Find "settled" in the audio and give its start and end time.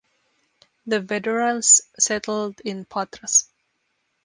1.99-2.59